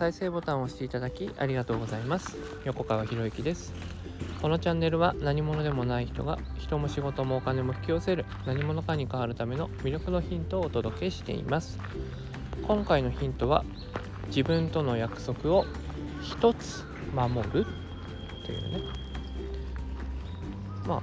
[0.00, 2.38] 再生ボタンを押していただきありがとうございます。
[2.64, 3.74] 横川博之です。
[4.40, 11.78] このチャンネルは何者でもない人が人も仕事もお金も引き寄せる何者かに変わるための魅力のヒントをお届けしています。
[12.66, 13.62] 今回のヒントは
[14.28, 15.66] 自分との約束を
[16.22, 16.82] 一つ
[17.14, 17.66] 守る。
[18.46, 18.80] というね。
[20.86, 21.02] まあ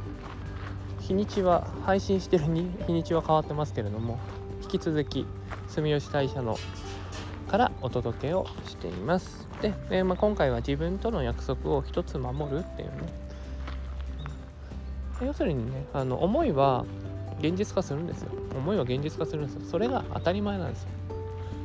[1.02, 4.18] 日にちは配信してる日にちは変わってますけれども
[4.64, 5.28] 引き続き
[5.68, 6.58] 住吉大社の
[7.48, 9.48] からお届けをしています。
[9.62, 13.28] で、えー、まあ、今回は自分との約束を一つ守るっていうね。
[15.22, 16.86] 要するにねあの思いは
[17.40, 18.32] 現実化するんですよ。
[18.56, 19.62] 思いは現実化するんですよ。
[19.70, 20.90] それが当たり前なんですよ。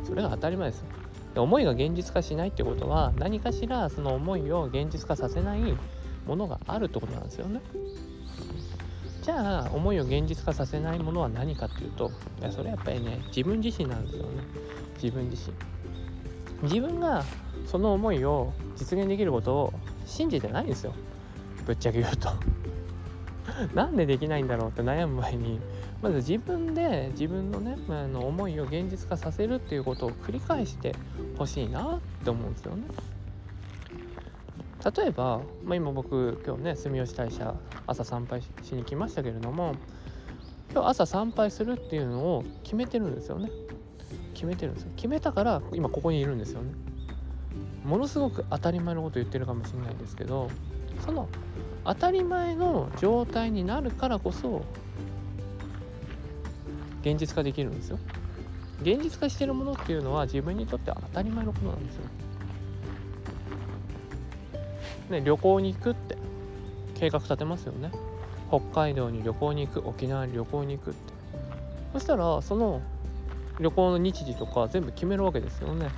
[0.04, 0.86] それが当たり前ですよ。
[1.34, 5.60] で思いが現実化しないってことは何かしらその思いを現実化させない
[6.26, 7.60] ものがあるってことなんですよね。
[9.22, 14.42] じゃあ思いを現実化させないものは何かっていうといやそれやっぱりね自分自身なんですよね。
[15.00, 15.54] 自分自身。
[16.62, 17.24] 自分が
[17.64, 19.72] その思いを実現できることを
[20.04, 20.94] 信じてないんですよ。
[21.64, 22.30] ぶっちゃけ言うと。
[23.74, 25.60] なんでできないんだろうって悩む前に。
[26.00, 30.96] まず自分で自分のね、あの思いを現実化させるっていうことを繰り返して
[31.38, 32.84] ほしいなって思うんですよね。
[34.84, 37.54] 例えば、まあ、今僕今日ね住吉大社
[37.86, 39.76] 朝参拝しに来ましたけれども
[40.72, 43.50] 今日朝参拝するっていうのを決めてるんですよね。
[44.34, 44.90] 決めてるんですよ。
[44.96, 46.72] 決めたから今ここにいるんですよね。
[47.84, 50.48] ものすごく当たり前のこと言ってるかもしれないんですけど
[51.04, 51.28] その
[51.84, 54.64] 当たり前の状態になるからこそ
[57.02, 57.98] 現実化できるんですよ。
[58.80, 62.02] 現実化してるものっていうのは自分にとって当たり前のことなんですよ。
[65.12, 66.16] ね、旅行に行くって。
[66.94, 67.90] 計画立てますよね。
[68.48, 69.88] 北海道に旅行に行く。
[69.88, 71.12] 沖縄に旅行に行くって。
[71.92, 72.80] そしたらその
[73.60, 75.92] 旅行の日時とか全部決めるわけですよね。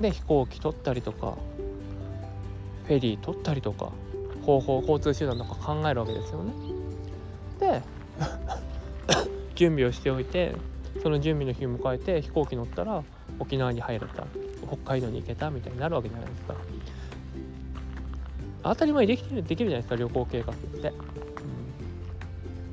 [0.00, 1.36] で飛行機取ったりとか
[2.84, 3.92] フェリー取ったりとか
[4.44, 6.52] 方法交通手段とか考えるわけですよね。
[7.60, 7.82] で
[9.54, 10.56] 準備をしておいて
[11.02, 13.04] その準備の日を迎えて飛行機乗ったら
[13.38, 14.26] 沖縄に入れた。
[14.66, 16.54] 北海道に行けたみたいになるわけじゃないですか。
[18.64, 20.92] 当たり前にできるできるじゃないですか旅行計画って、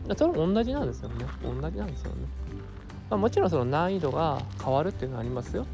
[0.07, 1.25] うん、それも同じなんですよね。
[1.43, 2.27] 同じなんですよね、
[3.09, 5.67] まあ、もちろんその難易度が変わるっていうのはありますよ。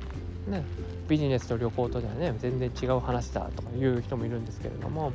[0.47, 0.63] ね。
[1.07, 5.13] ビジネスと旅行とではね全然違う話だとかいう人もいるんですけれども。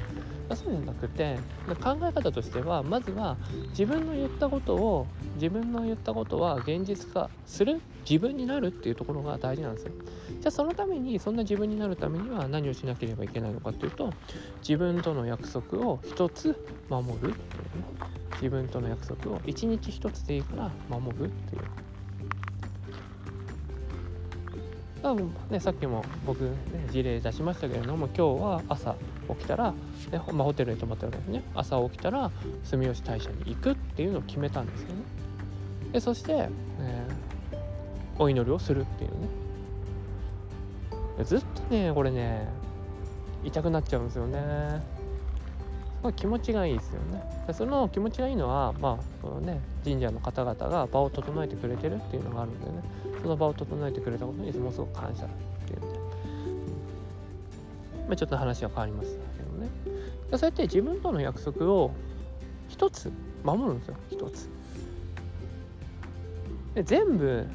[0.52, 1.38] あそうじゃなくて
[1.82, 3.38] 考え方としてはまずは
[3.70, 9.92] 自分の言ったことを自分の言ったことは現実化する自分になるっていうところが大事なんですよ。
[10.40, 14.14] じゃあそのためにそんな自分になるためには何をしなければいけないのかっていうと
[14.60, 16.56] 自分との約束を一つ
[16.90, 17.84] 守るっていうね
[18.34, 21.62] 自分との約束を一日一つでいいから守るっていう。
[25.02, 26.54] 多分ね、さっきも僕、ね、
[26.90, 28.94] 事例出しましたけれども今日は朝
[29.28, 29.76] 起きたら、ね
[30.32, 31.42] まあ、ホテルに泊まってるわけですね。
[31.54, 32.30] 朝起きたら
[32.62, 34.94] 住吉大社に行くっていうのを決めたんですよね。
[35.92, 36.48] でそして、
[36.80, 37.08] え、
[38.18, 39.28] お祈りをするっていうね。
[41.24, 42.48] ずっとねこれね
[43.44, 44.82] 痛くなっちゃうんですよね。
[45.98, 47.22] すごい気持ちがいいですよね。
[47.52, 52.72] その気持ちがいいのは、まあそのね、神社の方々が場を整えてくれてるっていうのがあるんでね。
[53.22, 55.28] その場を整えてくれたことにものすごく感謝っ
[55.66, 56.00] ていうので、う
[58.04, 58.08] ん。
[58.08, 59.68] まあ、ちょっと話は変わりますけどね。
[60.32, 61.92] そうやって自分との約束を
[62.68, 63.12] 一つ
[63.44, 63.96] 守るんですよ。
[64.10, 64.48] 一つ。
[66.74, 67.46] で全部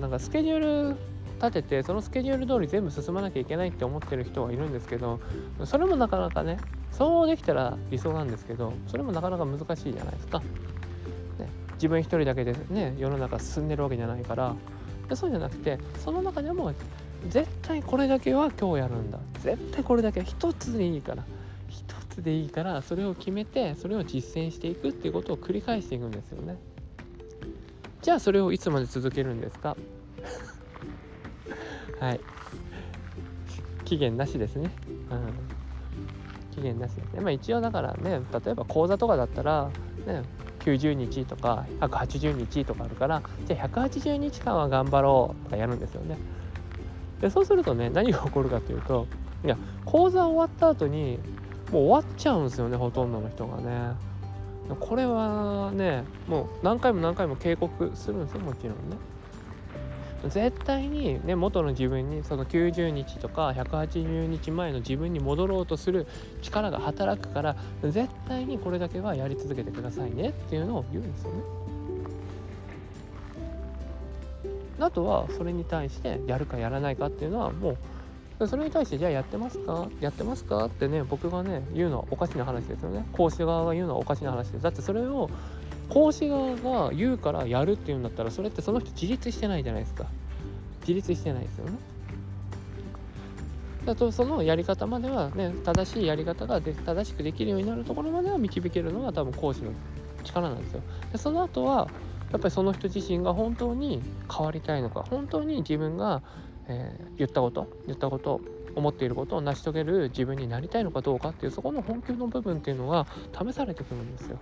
[0.00, 0.96] なんかスケジュール
[1.40, 5.20] 立ててそのスケジュール通り全部進まなきゃいけないって思ってる人はいるんですけど
[5.64, 6.58] それもなかなかね
[6.92, 10.40] そうできたら理想なんですけどそれもなかなか難しいじゃないですか。
[11.38, 14.54] ね、自分一人だけでね世の中進んでるわけじゃないから
[15.14, 16.72] そうじゃなくてその中でも
[17.28, 21.24] 絶対これだけは今日やるんだ絶対これだけ一つでいいから
[21.68, 26.56] 一つでいいからそれを決めてそれを実践していくっていうことを繰り返していくんですよね。
[28.02, 29.76] じゃあそれをいつまで続けるんですか？
[32.00, 32.20] はい
[33.84, 34.70] 期限なしですね。
[35.10, 37.20] うん期限なしですね。
[37.20, 39.68] まあ一応だからね、例えば講座とかだったら、
[40.06, 40.22] ね、
[40.66, 46.18] 90日とか180日とかあるから、じゃあ180日間は頑張ろうとかやるんですよね。
[47.20, 49.06] で、そうするとね、何が起こるかというと、
[49.44, 51.20] いや、講座終わった後に、
[51.70, 53.94] もう終わっちゃうんですよね、ほとんどの人がね。
[54.80, 58.96] これはね、もう何回も何回も警告するんですよ、もちろんね。
[60.24, 66.06] 絶対に、ね、元の自分にその90日とか180日前の自分に戻ろうとする
[66.42, 71.36] 力が働くから絶対にこれだけはやり続けてくださいねっていうのを言うんですよね。
[74.78, 77.76] あとはそれに対してやるかやらないかっていうのはも
[78.40, 79.88] うそれに対してじゃあやってますか？
[80.00, 80.66] やってますか？
[80.66, 83.06] ってね僕がね言うのはおかしな話ですよね。
[83.12, 84.62] 講師側が言うのはおかしな話です。
[84.62, 85.30] だってそれを
[85.88, 90.06] 講師側が言うからやるっていうんだったらそれってその人自立してないじゃないですか。
[90.80, 91.72] 自立してないですよね。
[93.84, 99.70] だとそのやり方まではね正しいやり方がで正しくできるようになるところまでは導けるのが多分講師の
[100.24, 100.82] 力なんですよ。
[101.12, 101.88] でその後は
[102.32, 106.22] やっぱりその人自身が本当に変わりたいのか本当に自分が、
[106.66, 108.40] えー、言ったこと言ったこと
[108.74, 114.38] 思っていることを成し遂げる自分になりたいのかどうかっていうそこの本気の部分っていうのが試されてくるんですよ。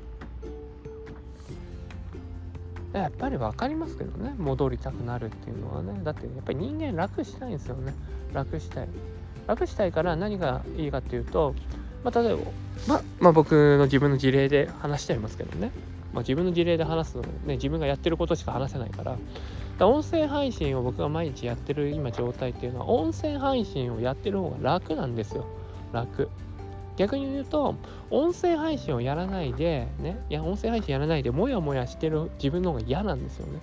[2.99, 4.35] やっぱり分かりますけどね。
[4.38, 6.00] 戻りたくなるっていうのはね。
[6.05, 7.94] だってやっぱり人間楽したいんですよね。
[8.32, 8.88] 楽したい。
[9.46, 11.55] 楽したいから何がいいかっていうと、
[12.02, 12.38] まあ、例えば、
[12.87, 15.73] ままあ、僕の自分の事例で話しちゃいますけどね。
[16.12, 19.17] まあ、自分の事例で話すのね自分がやってることしか話せないから。
[19.79, 25.47] だ音声配信を僕が毎日やってる今状態っていうのは音声配信をやってる方が楽なんですよ。
[25.93, 26.31] 楽。
[26.96, 27.75] 逆に言うと
[28.11, 33.61] 音声配信をやらないでねいや音声配信やらないでモヤモヤしてる自分の方が嫌なんですよね。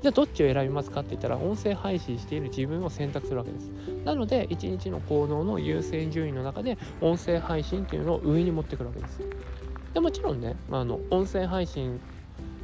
[0.00, 3.68] じゃあどっちを選びますかって言ったら音声配信している自分を選択するわけです。
[4.04, 9.20] なので一日の行動の優先順位の中で音声配信っていうのを上に持ってくるわけです。
[9.94, 12.00] でもちろんね、あ、あの音声配信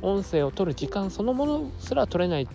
[0.00, 2.48] 音声を取る時間そのものすら取れない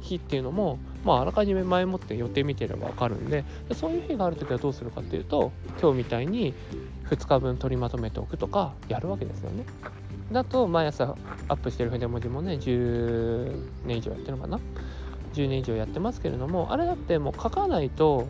[0.00, 6.54] 日っていうのも、まあ、あらかじめ前もって予定見てれば分かるんでそういう日がある時はどうするかっていうと今日みたいに
[7.08, 9.64] 2日分取りまとめておくとかやるわけですよね。
[10.32, 11.16] だと毎朝
[11.48, 14.60] アップしてる筆文字もね10年以上やってるのかな
[15.32, 18.28] 10年以上やってますけれどもあれだってもう書かないと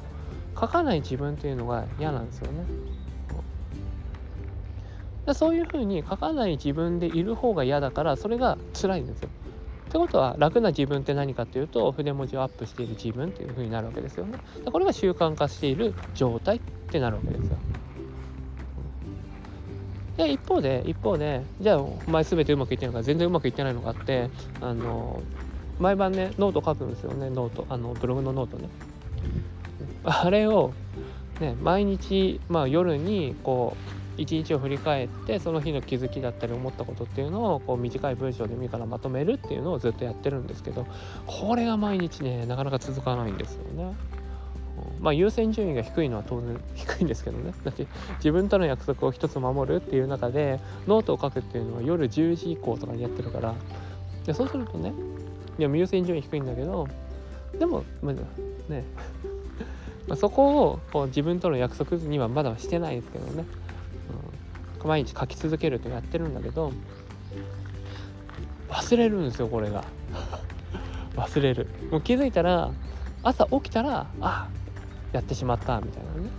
[0.59, 2.65] 書かない自分っていうのが嫌なんですよね。
[5.35, 9.29] そういうふうに書かない自分でいる方が嫌だからそれが辛いんですよ。
[9.89, 14.39] ってことは楽な自分って何かっていうと筆文字をアップしている自分っていうふうになるわけですよね。
[14.63, 17.57] でこれが習慣化している状態ってなるわけですよ。
[20.19, 24.31] で一方で一方でじゃあお前全てうまくいってないのか全然うまくいってないのかって
[24.61, 25.23] あの
[25.79, 28.69] 毎晩ねノート書くんですよねノートあのブログのノートね。
[30.05, 30.75] あれを
[31.41, 40.87] ね毎日まあ夜にこう一日を振り返ってその日の気づきだったり思ったことっていうのをこう短い文章でもいいからまとめるっていうのをずっとやってるんですけど
[41.27, 43.95] これが毎日ねなかなか続かないんですよね。
[45.01, 47.53] まあ優先順位が低いのは当然 低いんですけどね。
[47.65, 47.87] だって
[48.17, 53.55] 自分との約束を一つ守るっていう中でノートを書くっていうのは夜10時以降とかにやってるから。
[54.25, 54.93] でそうするとね
[55.59, 56.87] いや優先順位低いんだけど
[57.59, 58.15] でも、まあ、
[58.71, 58.85] ね。
[60.07, 63.45] まそこをこう自分との約束にはまだしてないですけどね。
[64.87, 66.73] 毎日書き続けるとやってるんだけど
[68.69, 69.85] 忘れるんですよこれが。
[71.17, 71.67] 忘れる。
[71.91, 72.71] もう気づいたら
[73.23, 74.49] 朝起きたらあ
[75.13, 76.31] やってしまったみたいなね。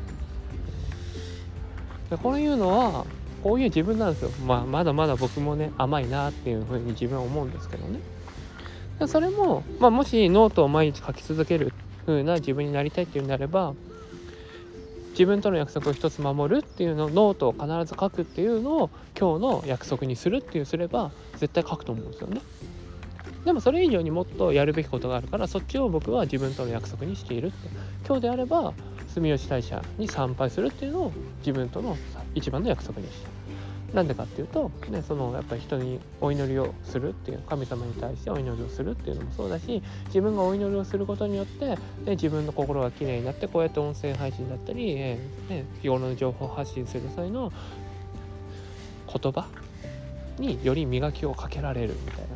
[2.10, 3.06] でこういうのは
[3.44, 8.00] こういう自分なんですよ、まあ、まだまだ僕もね甘いなっていうふうに自分は思うんですけどね。
[9.08, 11.72] それも、まあ、もしノートを毎日書き続ける
[12.06, 13.74] 風な自分になりたいっていうんであれば
[15.20, 18.90] 自分との約束を一つ守るっていうのノートを必ず書くっていうのを
[19.20, 22.40] 今日の約束にするっていうすれば絶対書くと思うんですよね。
[23.44, 27.70] でもそれ以上にもっとやるべきことがあるからそっちを僕は自分との約束にしているって
[28.08, 28.74] 今日であれば
[29.14, 31.98] 住吉大社に参拝するっていうのを自分との
[32.34, 33.39] 一番の約束にした。
[33.94, 47.52] なんでかっていうと、ね、そのやっぱり人にお祈りをするっていう神様に対してお祈りをするっていうのもそうだし自分がお祈りをすることによって、ね、自分の心がきれいになってこうやって音声配信だったり、えーね、日頃の情報発信する際の
[49.12, 49.48] 言葉
[50.38, 52.28] により磨きをかけられるみたいなね、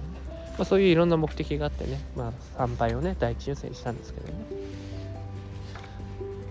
[0.58, 4.34] まあ、そういういろんな目的があってね、まあ、参拝をね第一優先したんですけどね。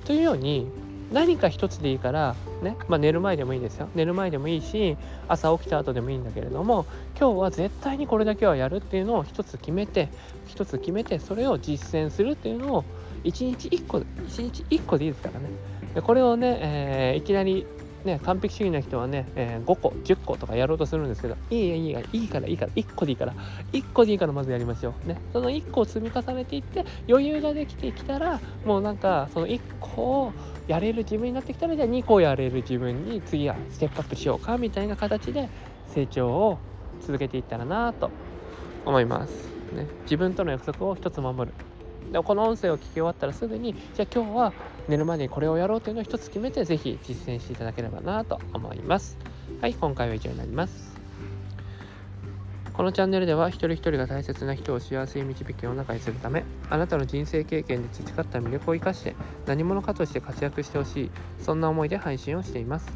[0.04, 0.68] というように
[1.12, 3.88] 何か一つでいいからね、まあ、寝る前でもいいですよ。
[3.94, 4.96] 寝る前でもいいし
[5.28, 6.86] 朝起きた後でもいいんだけれども
[7.18, 10.08] 今日は絶対にこれだけはやるっていうのを一つ決めて
[10.46, 12.84] 一つ決めてそれを実践するっていうのを
[13.24, 15.50] 1日1個1日1個でいいですからね。
[15.94, 17.66] でこれをね、えー、いきなり
[18.04, 23.36] ね、完璧主義な人はね、えー、5個、10個とかやろうとするんですけど、いいいいいいから、いいから、1個でいいから、
[23.72, 25.08] 1個でいいからまずやりましょう。
[25.08, 30.34] ね、その1個を積み重ねていって、余裕ができてきたら、もうなんか、その1個を
[30.66, 35.50] やれる自分になってきたら、じゃあ2個やれる自分に次はステップアップしようか、みたいな形で
[35.86, 36.58] 成長を
[37.00, 38.12] 続けていったらなと
[38.84, 39.52] 思います。
[39.72, 41.71] ね、自分との約束を一つ守る。
[42.12, 44.52] でこの音声を聞き終わったらすぐにじゃあ今日は
[44.88, 49.16] 寝る前にこれをやろうというのを一つ決めて是非実践していただければなと思います。
[49.60, 50.92] はい、今回は以上になります。
[52.72, 59.14] このチャンネルでは一人一人が大切な人を幸せに導き世の中にするためあなたの人生経験で培った魅力を生かして
[59.46, 62.90] 何者かとして活躍してほしいそんな思いで配信をしています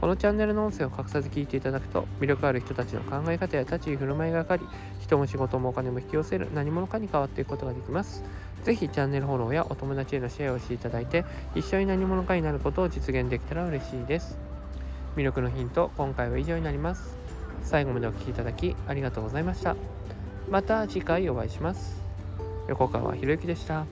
[0.00, 4.62] このチャンネルの音声を隠さず聞いていただくと魅力ある人たちの考え方や立ち居振る舞いが分かり
[5.00, 8.22] 人も仕事もお金も引き寄せる何者かに変わっていくことができます
[8.66, 14.36] ぜひチャンネルフォローやお友達へのシェアをしていただいて一緒に何者かになることを実現できたら嬉しいです。
[15.14, 17.16] 魅力のヒント今回は以上になります。
[17.62, 19.76] 最後までお聴きいただきありがとうございました。
[20.50, 22.02] また次回お会いします。
[22.66, 23.86] 横川博之でした。